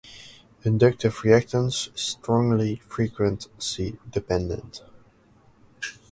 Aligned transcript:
Inductive 0.63 1.13
reactance 1.17 1.93
is 1.93 2.01
strongly 2.01 2.77
frequency 2.87 3.99
dependent. 4.09 4.81